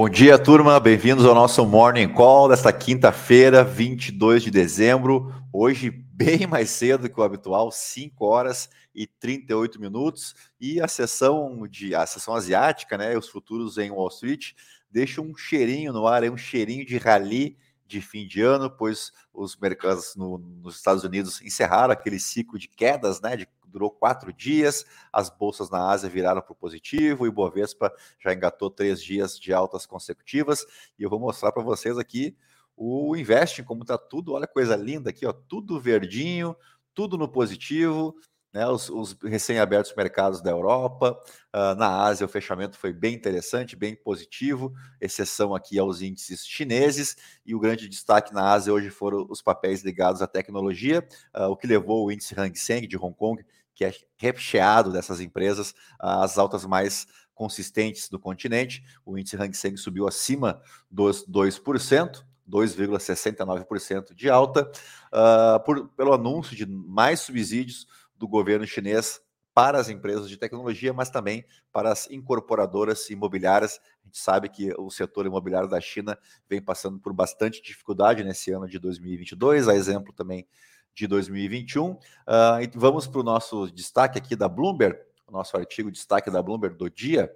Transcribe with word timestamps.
Bom 0.00 0.08
dia, 0.08 0.38
turma. 0.38 0.78
Bem-vindos 0.78 1.24
ao 1.24 1.34
nosso 1.34 1.66
Morning 1.66 2.08
Call 2.08 2.48
desta 2.48 2.72
quinta-feira, 2.72 3.64
22 3.64 4.44
de 4.44 4.48
dezembro. 4.48 5.34
Hoje, 5.52 5.90
bem 5.90 6.46
mais 6.46 6.70
cedo 6.70 7.10
que 7.10 7.18
o 7.18 7.22
habitual, 7.24 7.72
5 7.72 8.24
horas 8.24 8.70
e 8.94 9.08
38 9.08 9.80
minutos. 9.80 10.36
E 10.60 10.80
a 10.80 10.86
sessão 10.86 11.66
de 11.66 11.96
a 11.96 12.06
sessão 12.06 12.32
asiática, 12.32 12.96
né? 12.96 13.18
Os 13.18 13.28
futuros 13.28 13.76
em 13.76 13.90
Wall 13.90 14.06
Street 14.06 14.52
deixam 14.88 15.24
um 15.24 15.36
cheirinho 15.36 15.92
no 15.92 16.06
ar, 16.06 16.22
é 16.22 16.30
um 16.30 16.36
cheirinho 16.36 16.86
de 16.86 16.96
rally 16.96 17.58
de 17.84 18.00
fim 18.00 18.24
de 18.24 18.40
ano, 18.40 18.70
pois 18.70 19.10
os 19.34 19.56
mercados 19.56 20.14
no, 20.14 20.38
nos 20.38 20.76
Estados 20.76 21.02
Unidos 21.02 21.42
encerraram 21.42 21.92
aquele 21.92 22.20
ciclo 22.20 22.56
de 22.56 22.68
quedas, 22.68 23.20
né, 23.20 23.36
de 23.36 23.48
durou 23.68 23.90
quatro 23.90 24.32
dias, 24.32 24.84
as 25.12 25.30
bolsas 25.30 25.70
na 25.70 25.90
Ásia 25.90 26.08
viraram 26.08 26.40
para 26.40 26.52
o 26.52 26.56
positivo, 26.56 27.26
e 27.26 27.28
o 27.28 27.32
Bovespa 27.32 27.92
já 28.18 28.32
engatou 28.32 28.70
três 28.70 29.02
dias 29.02 29.38
de 29.38 29.52
altas 29.52 29.86
consecutivas, 29.86 30.64
e 30.98 31.02
eu 31.02 31.10
vou 31.10 31.20
mostrar 31.20 31.52
para 31.52 31.62
vocês 31.62 31.98
aqui 31.98 32.36
o 32.76 33.16
Investing, 33.16 33.64
como 33.64 33.82
está 33.82 33.98
tudo, 33.98 34.32
olha 34.32 34.46
coisa 34.46 34.76
linda 34.76 35.10
aqui, 35.10 35.26
ó, 35.26 35.32
tudo 35.32 35.80
verdinho, 35.80 36.56
tudo 36.94 37.18
no 37.18 37.28
positivo, 37.28 38.14
né, 38.52 38.66
os, 38.66 38.88
os 38.88 39.16
recém-abertos 39.22 39.94
mercados 39.94 40.40
da 40.40 40.50
Europa, 40.50 41.18
uh, 41.54 41.74
na 41.76 42.02
Ásia 42.02 42.26
o 42.26 42.28
fechamento 42.28 42.78
foi 42.78 42.92
bem 42.92 43.14
interessante, 43.14 43.76
bem 43.76 43.94
positivo, 43.94 44.72
exceção 45.00 45.54
aqui 45.54 45.78
aos 45.78 46.00
índices 46.00 46.46
chineses, 46.46 47.16
e 47.44 47.54
o 47.54 47.60
grande 47.60 47.88
destaque 47.88 48.32
na 48.32 48.52
Ásia 48.52 48.72
hoje 48.72 48.90
foram 48.90 49.26
os 49.28 49.42
papéis 49.42 49.82
ligados 49.82 50.22
à 50.22 50.26
tecnologia, 50.26 51.06
uh, 51.36 51.44
o 51.44 51.56
que 51.56 51.66
levou 51.66 52.06
o 52.06 52.12
índice 52.12 52.34
Hang 52.38 52.58
Seng 52.58 52.86
de 52.86 52.96
Hong 52.96 53.14
Kong, 53.14 53.44
que 53.74 53.84
é 53.84 53.92
recheado 54.16 54.90
dessas 54.90 55.20
empresas, 55.20 55.74
às 56.00 56.36
altas 56.36 56.64
mais 56.64 57.06
consistentes 57.34 58.08
do 58.08 58.18
continente, 58.18 58.82
o 59.06 59.16
índice 59.16 59.36
Hang 59.36 59.56
Seng 59.56 59.76
subiu 59.76 60.08
acima 60.08 60.60
dos 60.90 61.24
2%, 61.24 62.24
2,69% 62.48 64.14
de 64.14 64.28
alta, 64.28 64.70
uh, 65.12 65.62
por, 65.64 65.88
pelo 65.90 66.14
anúncio 66.14 66.56
de 66.56 66.66
mais 66.66 67.20
subsídios 67.20 67.86
do 68.18 68.26
governo 68.26 68.66
chinês 68.66 69.20
para 69.54 69.78
as 69.78 69.88
empresas 69.88 70.28
de 70.28 70.36
tecnologia, 70.36 70.92
mas 70.92 71.10
também 71.10 71.44
para 71.72 71.90
as 71.90 72.08
incorporadoras 72.10 73.10
imobiliárias. 73.10 73.80
A 74.02 74.06
gente 74.06 74.18
sabe 74.18 74.48
que 74.48 74.72
o 74.78 74.90
setor 74.90 75.26
imobiliário 75.26 75.68
da 75.68 75.80
China 75.80 76.16
vem 76.48 76.62
passando 76.62 77.00
por 77.00 77.12
bastante 77.12 77.60
dificuldade 77.60 78.22
nesse 78.22 78.52
ano 78.52 78.68
de 78.68 78.78
2022, 78.78 79.66
a 79.68 79.74
exemplo 79.74 80.12
também 80.12 80.46
de 80.94 81.06
2021. 81.06 81.90
Uh, 81.90 81.98
ah, 82.26 82.58
vamos 82.74 83.06
para 83.06 83.20
o 83.20 83.24
nosso 83.24 83.70
destaque 83.72 84.18
aqui 84.18 84.36
da 84.36 84.48
Bloomberg, 84.48 84.98
o 85.26 85.32
nosso 85.32 85.56
artigo 85.56 85.90
destaque 85.90 86.30
da 86.30 86.42
Bloomberg 86.42 86.76
do 86.76 86.88
dia, 86.88 87.34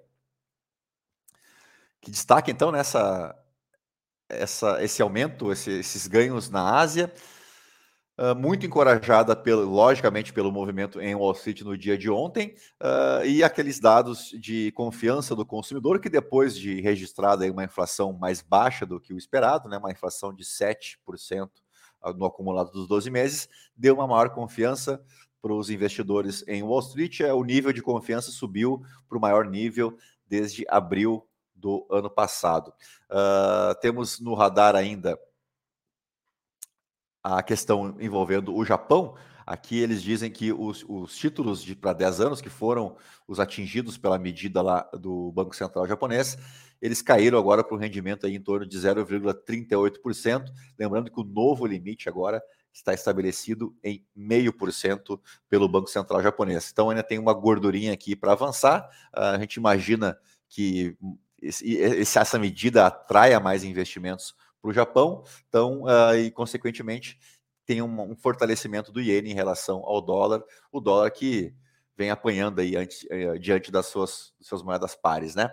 que 2.01 2.11
destaca 2.11 2.51
então 2.51 2.71
nessa 2.71 3.37
essa, 4.29 4.83
esse 4.83 5.03
aumento, 5.03 5.53
esse, 5.53 5.71
esses 5.71 6.07
ganhos 6.07 6.49
na 6.49 6.77
Ásia. 6.79 7.13
Uh, 8.19 8.35
muito 8.37 8.67
encorajada, 8.67 9.35
pelo, 9.35 9.65
logicamente, 9.65 10.35
pelo 10.35 10.53
movimento 10.53 11.01
em 11.01 11.15
Wall 11.15 11.33
Street 11.33 11.63
no 11.63 11.79
dia 11.79 11.97
de 11.97 12.11
ontem, 12.11 12.55
uh, 12.83 13.25
e 13.25 13.43
aqueles 13.43 13.81
dados 13.81 14.29
de 14.39 14.71
confiança 14.73 15.35
do 15.35 15.47
consumidor, 15.47 15.99
que 15.99 16.11
depois 16.11 16.55
de 16.55 16.81
registrada 16.83 17.51
uma 17.51 17.65
inflação 17.65 18.13
mais 18.13 18.43
baixa 18.43 18.85
do 18.85 19.01
que 19.01 19.15
o 19.15 19.19
esperado, 19.19 19.67
né, 19.69 19.79
uma 19.79 19.91
inflação 19.91 20.33
de 20.33 20.45
7% 20.45 21.49
no 22.17 22.27
acumulado 22.27 22.71
dos 22.71 22.87
12 22.87 23.11
meses, 23.11 23.49
deu 23.77 23.95
uma 23.95 24.07
maior 24.07 24.31
confiança 24.31 25.03
para 25.41 25.53
os 25.53 25.71
investidores 25.71 26.45
em 26.47 26.63
Wall 26.63 26.81
Street. 26.81 27.21
É, 27.21 27.33
o 27.33 27.43
nível 27.43 27.73
de 27.73 27.83
confiança 27.83 28.31
subiu 28.31 28.83
para 29.09 29.19
o 29.19 29.21
maior 29.21 29.47
nível 29.47 29.97
desde 30.27 30.65
abril 30.69 31.27
do 31.55 31.87
ano 31.91 32.11
passado. 32.11 32.73
Uh, 33.11 33.79
temos 33.81 34.21
no 34.21 34.35
radar 34.35 34.75
ainda 34.75 35.19
a 37.23 37.42
questão 37.42 37.97
envolvendo 38.01 38.55
o 38.55 38.64
Japão. 38.64 39.14
Aqui 39.47 39.79
eles 39.79 40.02
dizem 40.02 40.30
que 40.30 40.52
os, 40.52 40.85
os 40.89 41.17
títulos 41.17 41.63
de 41.63 41.74
para 41.74 41.92
10 41.92 42.20
anos, 42.20 42.41
que 42.41 42.48
foram 42.48 42.97
os 43.27 43.41
atingidos 43.41 43.98
pela 43.98 44.19
medida 44.19 44.63
lá 44.63 44.89
do 44.92 45.33
Banco 45.33 45.55
Central 45.55 45.86
japonês, 45.86 46.39
eles 46.80 47.02
caíram 47.02 47.39
agora 47.39 47.63
para 47.63 47.77
um 47.77 47.79
rendimento 47.79 48.27
aí 48.27 48.35
em 48.35 48.41
torno 48.41 48.67
de 48.67 48.77
0,38%. 48.77 50.52
Lembrando 50.79 51.11
que 51.11 51.20
o 51.20 51.24
novo 51.24 51.67
limite 51.67 52.08
agora 52.08 52.42
está 52.73 52.95
estabelecido 52.95 53.77
em 53.85 54.05
0,5% 54.17 55.20
pelo 55.48 55.68
Banco 55.68 55.89
Central 55.89 56.23
japonês. 56.23 56.70
Então 56.73 56.91
ainda 56.91 57.02
tem 57.02 57.18
uma 57.18 57.35
gordurinha 57.35 57.92
aqui 57.92 58.17
para 58.17 58.33
avançar. 58.33 58.89
A 59.13 59.39
gente 59.39 59.57
imagina 59.57 60.18
que 60.48 60.97
essa 61.98 62.39
medida 62.39 62.86
atraia 62.86 63.39
mais 63.41 63.64
investimentos 63.64 64.35
para 64.62 64.70
o 64.70 64.73
Japão, 64.73 65.24
então, 65.48 65.83
uh, 65.83 66.14
e 66.17 66.30
consequentemente 66.30 67.18
tem 67.67 67.83
um, 67.83 68.12
um, 68.12 68.17
fortalecimento 68.17 68.92
do 68.92 69.00
iene 69.00 69.30
em 69.30 69.34
relação 69.34 69.83
ao 69.84 70.00
dólar, 70.00 70.42
o 70.70 70.80
dólar 70.80 71.11
que 71.11 71.52
vem 71.96 72.11
apanhando 72.11 72.61
aí 72.61 72.77
antes, 72.77 73.02
uh, 73.05 73.39
diante 73.39 73.73
das 73.73 73.86
suas, 73.86 74.33
suas 74.40 74.62
moedas 74.62 74.95
pares, 74.95 75.34
né? 75.34 75.52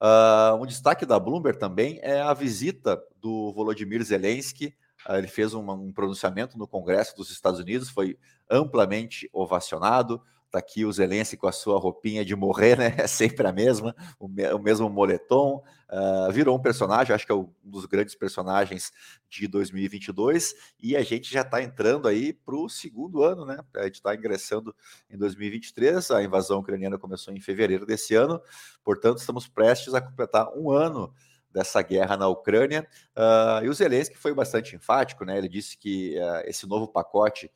Uh, 0.00 0.56
um 0.56 0.66
destaque 0.66 1.04
da 1.04 1.18
Bloomberg 1.18 1.58
também 1.58 1.98
é 2.02 2.20
a 2.22 2.32
visita 2.32 3.02
do 3.20 3.52
Volodymyr 3.52 4.02
Zelensky. 4.02 4.74
Uh, 5.06 5.16
ele 5.16 5.26
fez 5.26 5.52
um, 5.52 5.70
um 5.70 5.92
pronunciamento 5.92 6.56
no 6.56 6.66
Congresso 6.66 7.14
dos 7.16 7.30
Estados 7.30 7.60
Unidos, 7.60 7.90
foi 7.90 8.18
amplamente 8.48 9.28
ovacionado. 9.32 10.22
Tá 10.50 10.58
aqui 10.58 10.84
o 10.84 10.92
Zelensky 10.92 11.36
com 11.36 11.46
a 11.46 11.52
sua 11.52 11.78
roupinha 11.78 12.24
de 12.24 12.34
morrer, 12.34 12.76
né? 12.76 12.96
É 12.98 13.06
sempre 13.06 13.46
a 13.46 13.52
mesma, 13.52 13.94
o, 14.18 14.26
me 14.26 14.44
o 14.52 14.58
mesmo 14.58 14.90
moletom. 14.90 15.62
Uh, 15.88 16.32
virou 16.32 16.56
um 16.56 16.60
personagem, 16.60 17.14
acho 17.14 17.24
que 17.24 17.32
é 17.32 17.34
um 17.34 17.48
dos 17.62 17.86
grandes 17.86 18.16
personagens 18.16 18.92
de 19.28 19.46
2022. 19.46 20.54
E 20.80 20.96
a 20.96 21.02
gente 21.02 21.32
já 21.32 21.42
está 21.42 21.62
entrando 21.62 22.08
aí 22.08 22.32
para 22.32 22.56
o 22.56 22.68
segundo 22.68 23.22
ano, 23.22 23.44
né? 23.44 23.58
A 23.76 23.84
gente 23.84 23.96
está 23.96 24.12
ingressando 24.14 24.74
em 25.08 25.16
2023. 25.16 26.10
A 26.10 26.22
invasão 26.22 26.58
ucraniana 26.58 26.98
começou 26.98 27.32
em 27.32 27.40
fevereiro 27.40 27.86
desse 27.86 28.16
ano, 28.16 28.40
portanto, 28.82 29.18
estamos 29.18 29.46
prestes 29.46 29.94
a 29.94 30.00
completar 30.00 30.48
um 30.56 30.70
ano 30.70 31.14
dessa 31.52 31.82
guerra 31.82 32.16
na 32.16 32.28
Ucrânia. 32.28 32.86
Uh, 33.16 33.64
e 33.64 33.68
o 33.68 33.74
Zelensky 33.74 34.16
foi 34.16 34.34
bastante 34.34 34.74
enfático, 34.74 35.24
né? 35.24 35.38
Ele 35.38 35.48
disse 35.48 35.76
que 35.76 36.18
uh, 36.18 36.48
esse 36.48 36.66
novo 36.66 36.88
pacote 36.88 37.50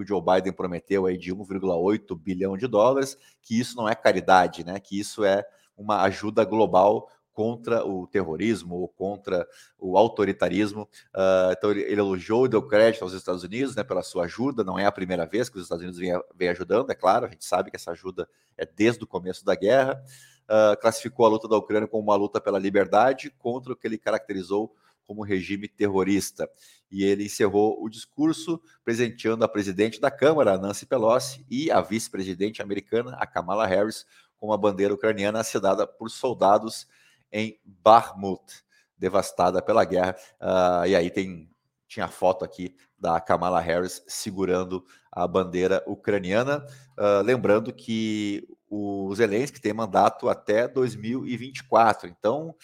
que 0.00 0.02
o 0.02 0.06
Joe 0.06 0.22
Biden 0.22 0.52
prometeu 0.52 1.06
aí 1.06 1.16
de 1.16 1.34
1,8 1.34 2.18
bilhão 2.18 2.56
de 2.56 2.66
dólares, 2.66 3.16
que 3.42 3.58
isso 3.58 3.76
não 3.76 3.88
é 3.88 3.94
caridade, 3.94 4.64
né? 4.64 4.80
Que 4.80 4.98
isso 4.98 5.24
é 5.24 5.44
uma 5.76 6.02
ajuda 6.02 6.44
global 6.44 7.08
contra 7.32 7.86
o 7.86 8.06
terrorismo 8.06 8.76
ou 8.76 8.88
contra 8.88 9.46
o 9.78 9.96
autoritarismo. 9.96 10.82
Uh, 11.14 11.52
então 11.52 11.70
ele, 11.70 11.82
ele, 11.82 12.00
elogiou 12.00 12.46
e 12.46 12.48
deu 12.48 12.62
crédito 12.62 13.02
aos 13.02 13.12
Estados 13.12 13.44
Unidos 13.44 13.74
né, 13.76 13.82
pela 13.82 14.02
sua 14.02 14.24
ajuda. 14.24 14.64
Não 14.64 14.78
é 14.78 14.84
a 14.84 14.92
primeira 14.92 15.24
vez 15.24 15.48
que 15.48 15.56
os 15.56 15.62
Estados 15.62 15.82
Unidos 15.82 15.98
vem, 15.98 16.12
vem 16.34 16.48
ajudando, 16.48 16.90
é 16.90 16.94
claro, 16.94 17.26
a 17.26 17.28
gente 17.28 17.44
sabe 17.44 17.70
que 17.70 17.76
essa 17.76 17.92
ajuda 17.92 18.28
é 18.58 18.66
desde 18.66 19.04
o 19.04 19.06
começo 19.06 19.44
da 19.44 19.54
guerra. 19.54 20.02
Uh, 20.44 20.78
classificou 20.80 21.24
a 21.24 21.28
luta 21.28 21.46
da 21.46 21.56
Ucrânia 21.56 21.86
como 21.86 22.02
uma 22.02 22.16
luta 22.16 22.40
pela 22.40 22.58
liberdade 22.58 23.30
contra 23.38 23.72
o 23.72 23.76
que 23.76 23.86
ele 23.86 23.96
caracterizou 23.96 24.74
como 25.10 25.24
regime 25.24 25.66
terrorista. 25.66 26.48
E 26.88 27.02
ele 27.02 27.24
encerrou 27.24 27.82
o 27.82 27.88
discurso 27.88 28.62
presenteando 28.84 29.44
a 29.44 29.48
presidente 29.48 30.00
da 30.00 30.08
Câmara, 30.08 30.56
Nancy 30.56 30.86
Pelosi, 30.86 31.44
e 31.50 31.68
a 31.68 31.80
vice-presidente 31.80 32.62
americana, 32.62 33.16
a 33.18 33.26
Kamala 33.26 33.66
Harris, 33.66 34.06
com 34.36 34.52
a 34.52 34.56
bandeira 34.56 34.94
ucraniana 34.94 35.40
assinada 35.40 35.84
por 35.84 36.08
soldados 36.10 36.86
em 37.32 37.58
Bakhmut, 37.64 38.62
devastada 38.96 39.60
pela 39.60 39.84
guerra. 39.84 40.14
Uh, 40.40 40.86
e 40.86 40.94
aí 40.94 41.10
tem 41.10 41.50
tinha 41.88 42.04
a 42.06 42.08
foto 42.08 42.44
aqui 42.44 42.76
da 42.96 43.20
Kamala 43.20 43.58
Harris 43.58 44.00
segurando 44.06 44.84
a 45.10 45.26
bandeira 45.26 45.82
ucraniana. 45.88 46.64
Uh, 46.96 47.20
lembrando 47.24 47.72
que 47.72 48.46
o 48.68 49.12
Zelensky 49.16 49.60
tem 49.60 49.72
mandato 49.72 50.28
até 50.28 50.68
2024. 50.68 52.08
Então, 52.08 52.54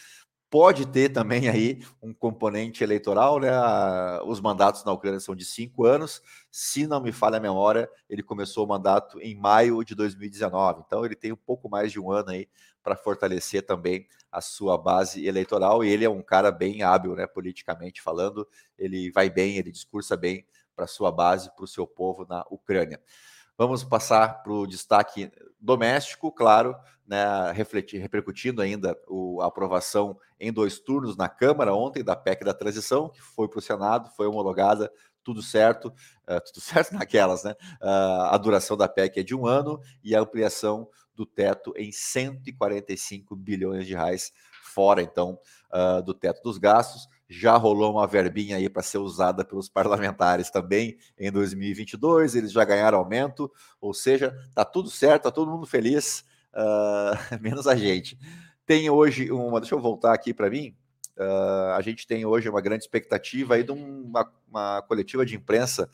pode 0.51 0.87
ter 0.87 1.11
também 1.11 1.49
aí 1.49 1.83
um 2.03 2.15
componente 2.15 2.83
eleitoral, 2.83 3.41
né? 3.41 3.51
Os 4.25 4.41
mandatos 4.41 4.85
na 4.85 4.93
Ucrânia 4.93 5.21
são 5.21 5.35
de 5.35 5.45
cinco 5.45 5.85
anos. 5.85 6.23
Se 6.51 6.87
não 6.87 7.01
me 7.01 7.13
falha 7.13 7.37
a 7.39 7.41
memória, 7.41 7.91
ele 8.09 8.23
começou 8.23 8.65
o 8.65 8.69
mandato 8.69 9.21
em 9.21 9.35
maio 9.35 9.85
de 9.85 9.95
2019. 9.95 10.83
Então 10.87 11.05
ele 11.05 11.17
tem 11.17 11.33
um 11.33 11.37
pouco 11.37 11.69
mais 11.69 11.91
de 11.91 12.01
um 12.01 12.11
ano 12.11 12.31
aí 12.31 12.49
para 12.83 12.97
fortalecer 12.97 13.67
também 13.67 14.07
a 14.31 14.41
sua 14.41 14.79
base 14.79 15.27
eleitoral. 15.27 15.85
E 15.85 15.89
ele 15.89 16.05
é 16.05 16.11
um 16.11 16.23
cara 16.23 16.53
bem 16.53 16.83
hábil, 16.83 17.17
né? 17.17 17.27
Politicamente 17.27 18.01
falando, 18.01 18.47
ele 18.79 19.11
vai 19.11 19.29
bem, 19.29 19.57
ele 19.57 19.73
discursa 19.73 20.17
bem 20.17 20.47
para 20.75 20.87
sua 20.87 21.11
base, 21.11 21.51
para 21.57 21.65
o 21.65 21.69
seu 21.69 21.87
povo 21.87 22.27
na 22.29 22.45
Ucrânia. 22.51 23.01
Vamos 23.59 23.83
passar 23.83 24.43
para 24.43 24.53
o 24.53 24.67
destaque 24.67 25.31
doméstico, 25.59 26.31
claro, 26.31 26.77
né, 27.07 27.53
refletir, 27.53 27.99
repercutindo 27.99 28.61
ainda 28.61 28.99
o, 29.09 29.41
a 29.41 29.47
aprovação 29.47 30.19
em 30.39 30.53
dois 30.53 30.79
turnos 30.79 31.17
na 31.17 31.29
Câmara 31.29 31.75
ontem 31.75 32.05
da 32.05 32.15
PEC 32.15 32.45
da 32.45 32.53
transição, 32.53 33.09
que 33.09 33.23
foi 33.23 33.49
para 33.49 33.59
o 33.59 33.63
Senado, 33.63 34.11
foi 34.11 34.27
homologada, 34.27 34.93
tudo 35.25 35.43
certo, 35.43 35.89
uh, 35.89 36.41
tudo 36.45 36.61
certo 36.63 36.93
naquelas, 36.93 37.45
né? 37.45 37.55
Uh, 37.81 38.29
a 38.31 38.37
duração 38.37 38.77
da 38.77 38.89
PEC 38.89 39.21
é 39.21 39.23
de 39.23 39.35
um 39.35 39.47
ano 39.47 39.81
e 40.05 40.15
a 40.15 40.21
ampliação 40.21 40.89
do 41.15 41.25
teto 41.25 41.73
em 41.77 41.91
145 41.91 43.35
bilhões 43.35 43.87
de 43.87 43.95
reais 43.95 44.33
fora, 44.63 45.01
então, 45.01 45.39
uh, 45.73 46.03
do 46.03 46.13
teto 46.13 46.43
dos 46.43 46.59
gastos. 46.59 47.09
Já 47.29 47.57
rolou 47.57 47.93
uma 47.93 48.07
verbinha 48.07 48.57
aí 48.57 48.69
para 48.69 48.83
ser 48.83 48.99
usada 48.99 49.45
pelos 49.45 49.69
parlamentares 49.69 50.51
também 50.51 50.97
em 51.19 51.31
2022, 51.31 52.37
eles 52.37 52.53
já 52.53 52.65
ganharam 52.65 52.99
aumento, 52.99 53.51
ou 53.81 53.93
seja, 53.93 54.37
tá 54.55 54.65
tudo 54.65 54.89
certo, 54.91 55.25
tá 55.25 55.31
todo 55.33 55.51
mundo 55.51 55.67
feliz, 55.67 56.25
uh, 56.55 57.39
menos 57.43 57.67
a 57.67 57.75
gente. 57.75 58.17
Tem 58.65 58.89
hoje 58.89 59.31
uma, 59.31 59.61
deixa 59.61 59.75
eu 59.75 59.81
voltar 59.81 60.15
aqui 60.15 60.33
para 60.33 60.49
mim, 60.49 60.77
uh, 61.19 61.73
a 61.77 61.81
gente 61.83 62.07
tem 62.07 62.25
hoje 62.25 62.49
uma 62.49 62.61
grande 62.61 62.85
expectativa 62.85 63.55
aí 63.55 63.65
de 63.65 63.73
uma, 63.73 64.33
uma 64.49 64.83
coletiva 64.83 65.27
de 65.27 65.35
imprensa 65.35 65.91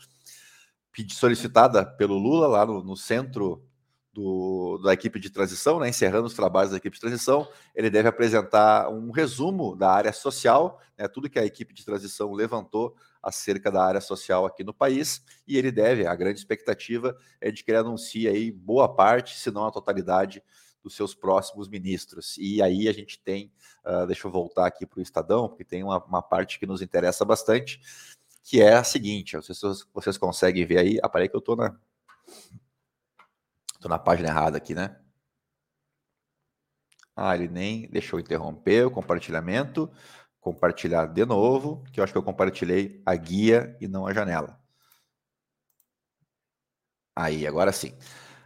solicitada 1.09 1.87
pelo 1.87 2.19
Lula 2.19 2.47
lá 2.47 2.67
no, 2.67 2.83
no 2.85 2.97
centro 2.97 3.65
do, 4.13 4.79
da 4.79 4.93
equipe 4.93 5.19
de 5.19 5.31
transição, 5.31 5.81
né, 5.81 5.89
encerrando 5.89 6.27
os 6.27 6.35
trabalhos 6.35 6.73
da 6.73 6.77
equipe 6.77 6.95
de 6.95 7.01
transição, 7.01 7.49
ele 7.75 7.89
deve 7.89 8.09
apresentar 8.09 8.91
um 8.91 9.11
resumo 9.11 9.75
da 9.75 9.91
área 9.91 10.13
social, 10.13 10.81
né, 10.99 11.09
tudo 11.09 11.31
que 11.31 11.39
a 11.39 11.45
equipe 11.45 11.73
de 11.73 11.85
transição 11.85 12.33
levantou 12.33 12.95
acerca 13.23 13.71
da 13.71 13.83
área 13.83 14.01
social 14.01 14.45
aqui 14.45 14.63
no 14.63 14.75
país, 14.75 15.23
e 15.47 15.57
ele 15.57 15.71
deve, 15.71 16.07
a 16.07 16.15
grande 16.15 16.39
expectativa 16.39 17.17
é 17.41 17.51
de 17.51 17.65
que 17.65 17.71
ele 17.71 17.79
anuncie 17.79 18.29
aí 18.29 18.51
boa 18.51 18.93
parte, 18.93 19.39
se 19.39 19.51
não 19.51 19.67
a 19.67 19.71
totalidade, 19.71 20.43
dos 20.83 20.97
seus 20.97 21.15
próximos 21.15 21.69
ministros. 21.69 22.37
E 22.39 22.61
aí 22.61 22.89
a 22.89 22.93
gente 22.93 23.19
tem, 23.21 23.53
uh, 23.87 24.07
deixa 24.07 24.27
eu 24.27 24.33
voltar 24.33 24.67
aqui 24.67 24.85
para 24.85 24.99
o 24.99 25.03
Estadão, 25.03 25.49
porque 25.49 25.65
tem 25.65 25.83
uma, 25.85 26.03
uma 26.05 26.21
parte 26.21 26.59
que 26.59 26.67
nos 26.67 26.83
interessa 26.83 27.25
bastante, 27.25 27.81
que 28.43 28.61
é 28.61 28.75
a 28.75 28.85
seguinte: 28.85 29.37
vocês, 29.37 29.61
vocês 29.95 30.19
conseguem 30.19 30.67
ver 30.67 30.79
aí, 30.79 30.99
aparei 31.03 31.29
que 31.29 31.37
eu 31.37 31.41
estou 31.41 31.57
na. 31.57 31.75
Estou 33.83 33.91
na 33.91 33.99
página 33.99 34.29
errada 34.29 34.59
aqui, 34.59 34.77
né? 34.77 34.97
Ah, 37.17 37.35
ele 37.35 37.49
nem 37.49 37.89
deixou 37.91 38.21
interromper 38.21 38.87
o 38.87 38.93
compartilhamento. 38.93 39.91
Compartilhar 40.41 41.07
de 41.07 41.27
novo, 41.27 41.83
que 41.93 41.99
eu 41.99 42.05
acho 42.05 42.13
que 42.13 42.19
eu 42.19 42.23
compartilhei 42.23 43.03
a 43.05 43.17
guia 43.17 43.77
e 43.81 43.89
não 43.89 44.07
a 44.07 44.15
janela. 44.15 44.57
Aí, 47.17 47.45
agora 47.45 47.73
sim. 47.73 47.93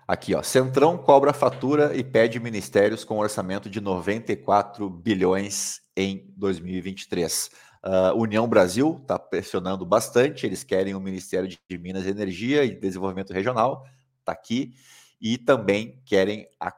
Aqui, 0.09 0.35
ó. 0.35 0.43
Centrão 0.43 0.97
cobra 0.97 1.35
fatura 1.35 1.94
e 1.94 2.03
pede 2.03 2.41
ministérios 2.41 3.05
com 3.05 3.19
orçamento 3.19 3.69
de 3.69 3.79
94 3.79 4.88
bilhões 4.88 5.83
em 5.94 6.33
2023. 6.35 7.50
Uh, 7.85 8.19
União 8.19 8.49
Brasil 8.49 9.00
está 9.03 9.19
pressionando 9.19 9.85
bastante, 9.85 10.47
eles 10.47 10.65
querem 10.65 10.94
o 10.94 11.00
Ministério 11.00 11.47
de 11.47 11.79
Minas 11.79 12.06
e 12.06 12.09
Energia 12.09 12.65
e 12.65 12.75
Desenvolvimento 12.75 13.35
Regional, 13.35 13.85
está 14.21 14.33
aqui, 14.33 14.73
e 15.21 15.39
também 15.39 16.01
querem 16.05 16.49
a 16.59 16.73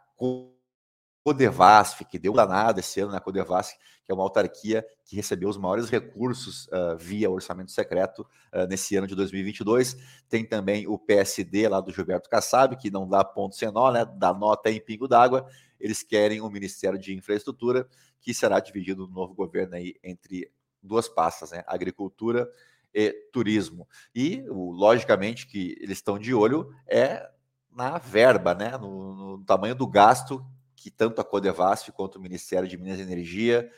Codevasf, 1.24 2.04
que 2.04 2.18
deu 2.18 2.32
danada 2.32 2.80
esse 2.80 3.00
ano 3.00 3.12
na 3.12 3.20
Codevasf, 3.20 3.76
que 4.04 4.12
é 4.12 4.14
uma 4.14 4.22
autarquia 4.22 4.86
que 5.04 5.16
recebeu 5.16 5.48
os 5.48 5.58
maiores 5.58 5.90
recursos 5.90 6.66
uh, 6.68 6.96
via 6.98 7.30
orçamento 7.30 7.70
secreto 7.70 8.26
uh, 8.54 8.66
nesse 8.66 8.96
ano 8.96 9.06
de 9.06 9.14
2022. 9.14 9.96
Tem 10.28 10.44
também 10.44 10.86
o 10.86 10.98
PSD 10.98 11.68
lá 11.68 11.80
do 11.80 11.92
Gilberto 11.92 12.30
Kassab, 12.30 12.76
que 12.76 12.90
não 12.90 13.06
dá 13.06 13.22
ponto 13.22 13.54
sem 13.54 13.70
nó, 13.70 13.92
né? 13.92 14.06
dá 14.16 14.32
nota 14.32 14.70
em 14.70 14.80
pingo 14.80 15.06
d'água. 15.06 15.46
Eles 15.78 16.02
querem 16.02 16.40
o 16.40 16.48
Ministério 16.48 16.98
de 16.98 17.14
Infraestrutura, 17.14 17.86
que 18.20 18.32
será 18.32 18.58
dividido 18.60 19.06
no 19.06 19.12
novo 19.12 19.34
governo 19.34 19.74
aí 19.74 19.96
entre 20.02 20.50
duas 20.82 21.08
pastas, 21.08 21.50
né? 21.50 21.62
Agricultura 21.66 22.48
e 22.94 23.12
turismo. 23.32 23.86
E, 24.14 24.42
logicamente, 24.48 25.46
que 25.46 25.76
eles 25.80 25.98
estão 25.98 26.18
de 26.18 26.32
olho 26.34 26.74
é 26.86 27.28
na 27.70 27.98
verba, 27.98 28.54
né? 28.54 28.76
No, 28.76 29.14
no 29.14 29.44
tamanho 29.44 29.74
do 29.74 29.86
gasto 29.86 30.44
que 30.74 30.90
tanto 30.90 31.20
a 31.20 31.24
Codevasf 31.24 31.90
quanto 31.92 32.16
o 32.16 32.20
Ministério 32.20 32.68
de 32.68 32.78
Minas 32.78 32.98
e 32.98 33.02
Energia, 33.02 33.70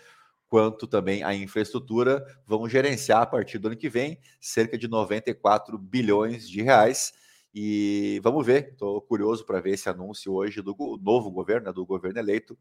quanto 0.48 0.86
também 0.86 1.22
a 1.22 1.34
infraestrutura 1.34 2.24
vão 2.46 2.68
gerenciar 2.68 3.22
a 3.22 3.26
partir 3.26 3.58
do 3.58 3.68
ano 3.68 3.76
que 3.76 3.88
vem 3.88 4.20
cerca 4.40 4.76
de 4.76 4.88
94 4.88 5.78
bilhões 5.78 6.48
de 6.48 6.60
reais. 6.60 7.12
E 7.54 8.20
vamos 8.22 8.44
ver, 8.44 8.72
estou 8.72 9.00
curioso 9.00 9.44
para 9.44 9.60
ver 9.60 9.70
esse 9.70 9.88
anúncio 9.88 10.32
hoje 10.32 10.60
do 10.60 10.76
novo 11.00 11.30
governo, 11.30 11.66
né, 11.66 11.72
do 11.72 11.86
governo 11.86 12.18
eleito, 12.18 12.58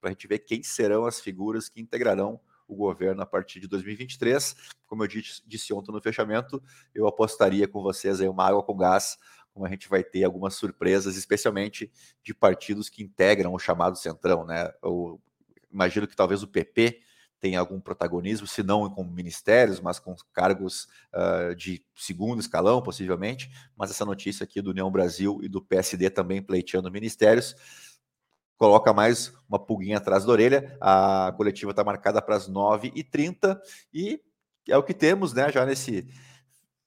para 0.00 0.10
a 0.10 0.12
gente 0.12 0.26
ver 0.26 0.40
quem 0.40 0.62
serão 0.62 1.06
as 1.06 1.20
figuras 1.20 1.68
que 1.68 1.80
integrarão 1.80 2.40
o 2.68 2.76
governo 2.76 3.22
a 3.22 3.26
partir 3.26 3.58
de 3.60 3.66
2023. 3.66 4.54
Como 4.86 5.02
eu 5.02 5.08
disse, 5.08 5.42
disse 5.46 5.72
ontem 5.72 5.90
no 5.90 6.02
fechamento, 6.02 6.62
eu 6.94 7.06
apostaria 7.06 7.66
com 7.66 7.82
vocês 7.82 8.20
aí 8.20 8.28
uma 8.28 8.46
água 8.46 8.62
com 8.62 8.76
gás, 8.76 9.16
como 9.58 9.66
a 9.66 9.70
gente 9.70 9.88
vai 9.88 10.04
ter 10.04 10.22
algumas 10.22 10.54
surpresas, 10.54 11.16
especialmente 11.16 11.90
de 12.22 12.32
partidos 12.32 12.88
que 12.88 13.02
integram 13.02 13.52
o 13.52 13.58
chamado 13.58 13.98
Centrão, 13.98 14.46
né? 14.46 14.72
Eu 14.80 15.20
imagino 15.68 16.06
que 16.06 16.14
talvez 16.14 16.44
o 16.44 16.48
PP 16.48 17.00
tenha 17.40 17.58
algum 17.58 17.80
protagonismo, 17.80 18.46
se 18.46 18.62
não 18.62 18.88
com 18.88 19.02
ministérios, 19.02 19.80
mas 19.80 19.98
com 19.98 20.14
cargos 20.32 20.86
uh, 21.12 21.54
de 21.56 21.84
segundo 21.96 22.40
escalão, 22.40 22.80
possivelmente. 22.80 23.50
Mas 23.76 23.90
essa 23.90 24.04
notícia 24.04 24.44
aqui 24.44 24.62
do 24.62 24.70
União 24.70 24.90
Brasil 24.90 25.40
e 25.42 25.48
do 25.48 25.60
PSD 25.60 26.08
também 26.08 26.40
pleiteando 26.40 26.90
ministérios 26.90 27.56
coloca 28.56 28.92
mais 28.92 29.32
uma 29.48 29.58
pulguinha 29.58 29.98
atrás 29.98 30.24
da 30.24 30.32
orelha. 30.32 30.76
A 30.80 31.32
coletiva 31.36 31.70
está 31.70 31.84
marcada 31.84 32.20
para 32.20 32.36
as 32.36 32.48
9h30 32.48 33.56
e 33.92 34.20
é 34.68 34.76
o 34.76 34.82
que 34.82 34.94
temos, 34.94 35.32
né? 35.32 35.50
Já 35.50 35.64
nesse 35.64 36.08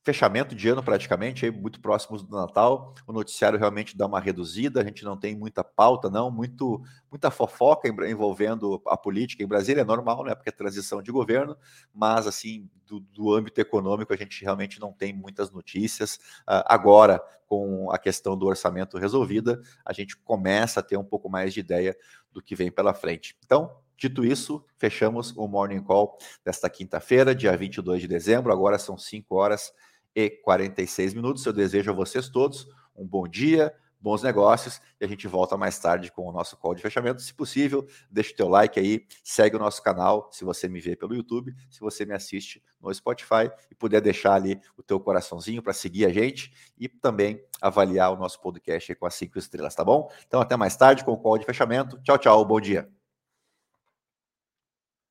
fechamento 0.04 0.56
de 0.56 0.68
ano 0.68 0.82
praticamente, 0.82 1.46
aí 1.46 1.52
muito 1.52 1.80
próximos 1.80 2.24
do 2.24 2.36
Natal, 2.36 2.96
o 3.06 3.14
noticiário 3.14 3.60
realmente 3.60 3.96
dá 3.96 4.08
uma 4.08 4.20
reduzida, 4.20 4.82
a 4.82 4.84
gente 4.84 5.04
não 5.04 5.16
tem 5.16 5.36
muita 5.36 5.64
pauta, 5.64 6.10
não, 6.10 6.32
muito 6.32 6.82
muita 7.10 7.30
fofoca 7.30 7.88
envolvendo 7.88 8.82
a 8.88 8.98
política 8.98 9.44
em 9.44 9.48
Brasília, 9.48 9.82
é 9.82 9.86
normal, 9.86 10.24
né, 10.24 10.34
porque 10.34 10.50
é 10.50 10.52
transição 10.52 11.02
de 11.02 11.12
governo, 11.12 11.56
mas 11.94 12.26
assim, 12.26 12.70
do, 12.86 13.00
do 13.00 13.34
âmbito 13.34 13.62
econômico 13.62 14.14
a 14.14 14.18
gente 14.18 14.44
realmente 14.44 14.80
não 14.80 14.92
tem 14.92 15.14
muitas 15.14 15.52
notícias. 15.52 16.16
Uh, 16.48 16.66
agora, 16.66 17.22
com 17.46 17.92
a 17.92 17.98
questão 17.98 18.38
do 18.38 18.46
orçamento 18.48 18.98
resolvida, 18.98 19.62
a 19.86 19.94
gente 19.94 20.18
começa 20.18 20.80
a 20.80 20.84
ter 20.84 20.98
um 20.98 21.04
pouco 21.04 21.30
mais 21.30 21.54
de 21.54 21.60
ideia 21.60 21.96
do 22.32 22.42
que 22.42 22.56
vem 22.56 22.72
pela 22.72 22.94
frente. 22.94 23.36
Então, 23.46 23.70
Dito 24.02 24.26
isso, 24.26 24.66
fechamos 24.80 25.32
o 25.38 25.48
Morning 25.48 25.84
Call 25.84 26.18
desta 26.44 26.68
quinta-feira, 26.68 27.36
dia 27.36 27.56
22 27.56 28.02
de 28.02 28.08
dezembro. 28.08 28.52
Agora 28.52 28.80
são 28.80 28.98
5 28.98 29.36
horas 29.36 29.72
e 30.16 30.30
46 30.30 31.14
minutos. 31.14 31.46
Eu 31.46 31.54
desejo 31.54 31.92
a 31.92 31.94
vocês 31.94 32.30
todos 32.30 32.68
um 32.96 33.06
bom 33.06 33.28
dia, 33.28 33.74
bons 34.00 34.24
negócios 34.24 34.82
e 35.00 35.06
a 35.06 35.08
gente 35.08 35.28
volta 35.28 35.56
mais 35.56 35.78
tarde 35.78 36.12
com 36.12 36.28
o 36.28 36.32
nosso 36.32 36.58
call 36.58 36.74
de 36.74 36.82
fechamento. 36.82 37.22
Se 37.22 37.34
possível, 37.34 37.86
deixa 38.10 38.34
o 38.34 38.36
teu 38.36 38.48
like 38.48 38.80
aí, 38.80 39.06
segue 39.24 39.56
o 39.56 39.60
nosso 39.60 39.82
canal 39.82 40.30
se 40.32 40.44
você 40.44 40.68
me 40.68 40.80
vê 40.80 40.96
pelo 40.96 41.16
YouTube, 41.16 41.54
se 41.70 41.80
você 41.80 42.06
me 42.06 42.14
assiste 42.14 42.64
no 42.82 42.94
Spotify 42.94 43.52
e 43.70 43.76
puder 43.76 44.02
deixar 44.02 44.34
ali 44.34 44.60
o 44.76 44.82
teu 44.82 45.00
coraçãozinho 45.00 45.62
para 45.62 45.74
seguir 45.74 46.06
a 46.06 46.10
gente 46.10 46.52
e 46.78 46.90
também 46.90 47.44
avaliar 47.62 48.12
o 48.12 48.18
nosso 48.18 48.42
podcast 48.42 48.96
com 48.96 49.06
as 49.06 49.14
cinco 49.14 49.38
estrelas, 49.38 49.76
tá 49.76 49.84
bom? 49.84 50.12
Então 50.28 50.42
até 50.42 50.58
mais 50.58 50.76
tarde 50.76 51.06
com 51.06 51.12
o 51.12 51.18
call 51.18 51.38
de 51.38 51.46
fechamento. 51.46 52.00
Tchau, 52.02 52.18
tchau, 52.18 52.44
bom 52.44 52.60
dia. 52.60 53.01